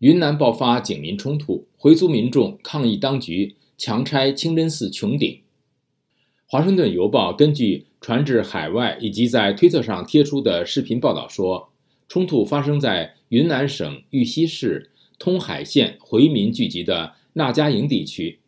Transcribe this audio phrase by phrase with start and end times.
[0.00, 5.40] 云南爆发警民冲突，回族民众抗议当局强拆清真寺穹顶。
[6.44, 11.70] 华盛顿邮报根据传至海外以及在推特上贴出的视频报道说，
[12.08, 18.40] 冲突发生在云南省玉溪市通海县回民聚集的那家营地区。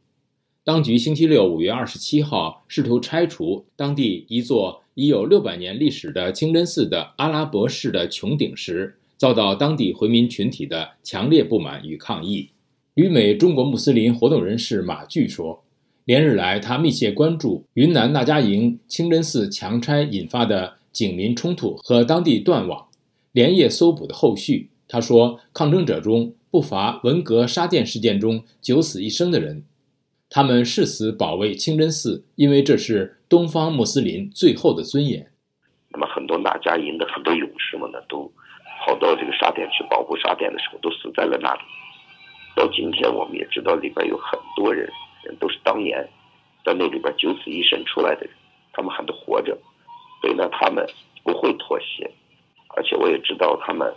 [0.62, 8.97] 当局星期六五月二十七号试图拆除当地一座已有六百年历史的清真寺的阿拉伯式的穹顶时。
[9.18, 12.50] 遭到当地回民群体的强烈不满与抗议。
[12.94, 15.62] 旅美中国穆斯林活动人士马巨说
[16.06, 22.86] ：“连日来，他密切关注云南那家营清真寺强拆引发的警民冲突和当地断网、
[23.32, 29.64] 连夜搜捕的后续。”他说：“抗争者中不乏文革杀店事件中九死一生的人，
[30.30, 35.30] 他们誓死保卫清真寺，因为这是东方穆斯林最后的尊严。”
[35.90, 38.32] 那么，很多那家营的很多勇士们呢，都。
[38.88, 41.60] 跑到这个沙甸去保护沙甸的时候，都死在了那里。
[42.56, 44.90] 到今天，我们也知道里边有很多人，
[45.22, 46.08] 人都是当年
[46.64, 48.30] 在那里边九死一生出来的人，
[48.72, 49.54] 他们还都活着，
[50.22, 50.86] 所以呢，他们
[51.22, 52.10] 不会妥协。
[52.76, 53.94] 而且我也知道，他们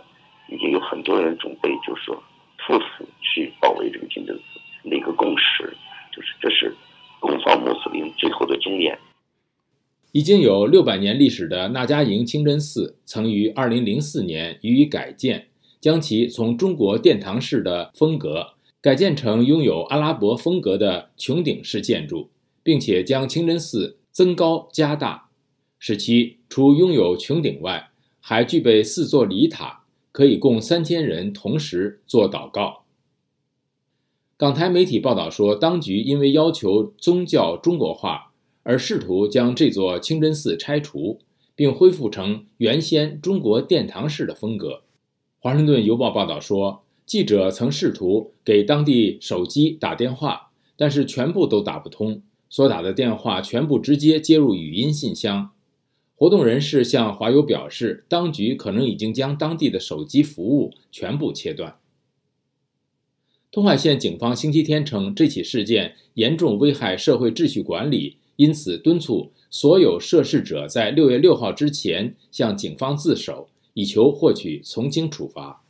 [0.48, 2.22] 已经有很多人准备，就是说
[2.66, 4.60] 赴死去保卫这个清真寺。
[4.82, 5.74] 那个共识
[6.12, 6.76] 就是，这是
[7.22, 8.98] 东方穆斯林最后的尊严。
[10.12, 15.46] 已经有六百年历史的那家营清真寺，曾于二零零四年予以改建，
[15.80, 18.48] 将其从中国殿堂式的风格
[18.82, 22.28] 改建成拥有阿拉伯风格的穹顶式建筑，
[22.62, 25.30] 并且将清真寺增高加大，
[25.78, 27.88] 使其除拥有穹顶外，
[28.20, 32.82] 还具备四座礼塔，可以供三千人同时做祷告。
[34.36, 38.31] 港台媒体报道说，当局因为要求宗教中国化。
[38.62, 41.18] 而试图将这座清真寺拆除，
[41.54, 44.82] 并恢复成原先中国殿堂式的风格。
[45.38, 55.50] 华盛顿邮报报道说，记者曾试图给当地手机打电话，但是全部都打不通，所打的电话全部直接接入语音信箱。
[56.14, 61.78] 活动人士向华友表示，当局可能已经将当地的手机服务全部切断。
[63.50, 68.18] 通海县警方星期天称，这起事件严重危害社会秩序管理。
[68.42, 75.62] 因此，敦促所有涉事者在六月六号之前向警方自首，以求获取从轻处罚。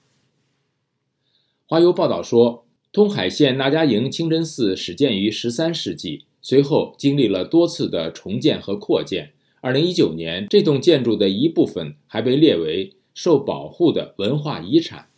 [1.66, 9.34] 华邮报道说，通海县那家营清真寺始建于十三世纪，随后经历了多次的重建和扩建。
[9.60, 15.08] 二零一九年，这栋建筑的一部分还被列为受保护的文化遗产。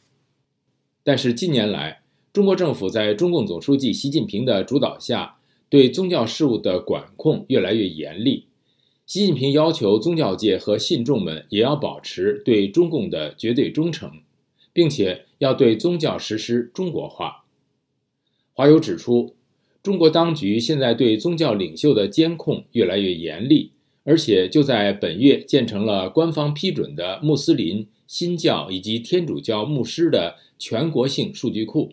[1.04, 5.36] 但是近年来，中国政府在中共总书记习近平的主导下。
[5.68, 8.46] 对宗教事务的管控越来越严厉，
[9.06, 14.10] 习近平要求宗教界和信众们也要保持对中共的绝对忠诚，
[14.72, 17.44] 并且要对宗教实施中国化。
[18.52, 19.34] 华友指出，
[19.82, 23.72] 中国当局现在对宗教领袖的监控越来越严厉，
[24.04, 31.92] 而且就在本月建成了官方批准的穆斯林、新教以及天主教牧师的全国性数据库。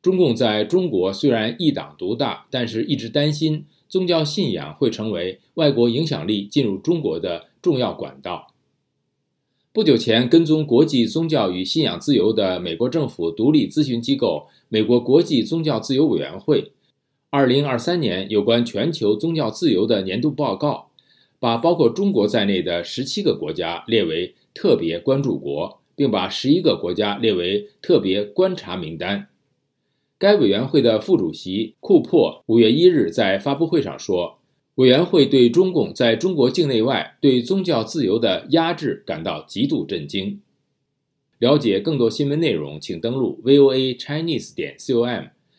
[0.00, 8.54] 中共在中国虽然一党独大，但是一直担心宗教信仰会成为外国影响力进入中国的重要管道。
[9.72, 16.72] 不久前，跟踪国际宗教与信仰自由的美国政府独立咨询机构美国国际宗教自由委员会
[17.30, 20.90] ，2023年有关全球宗教自由的年度报告，
[21.38, 29.28] 把包括中国在内的17个国家列为特别关注国，并把11个国家列为特别观察名单。
[30.18, 34.40] 该委员会的副主席库珀五月一日在发布会上说
[34.74, 40.40] ：“委员会对中共在中国境内外对宗教自由的压制感到极度震惊。”
[41.38, 45.37] 了解更多新闻内容，请登录 VOA Chinese 点 com。